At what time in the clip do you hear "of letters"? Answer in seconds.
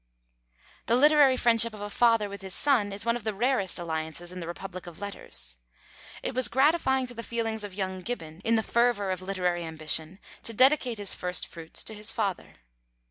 4.87-5.57